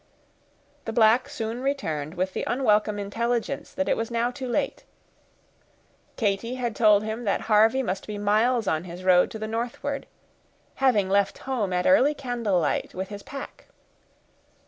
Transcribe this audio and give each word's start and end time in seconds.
The 0.85 0.93
black 0.93 1.29
soon 1.29 1.61
returned 1.61 2.15
with 2.15 2.33
the 2.33 2.43
unwelcome 2.47 2.97
intelligence 2.97 3.71
that 3.73 3.87
it 3.87 3.95
was 3.95 4.09
now 4.09 4.31
too 4.31 4.47
late. 4.47 4.83
Katy 6.17 6.55
had 6.55 6.75
told 6.75 7.03
him 7.03 7.23
that 7.25 7.41
Harvey 7.41 7.83
must 7.83 8.07
be 8.07 8.17
miles 8.17 8.67
on 8.67 8.85
his 8.85 9.03
road 9.03 9.29
to 9.29 9.37
the 9.37 9.47
northward, 9.47 10.07
"having 10.81 11.07
left 11.07 11.37
home 11.45 11.71
at 11.71 11.85
early 11.85 12.15
candlelight 12.15 12.95
with 12.95 13.09
his 13.09 13.21
pack." 13.21 13.67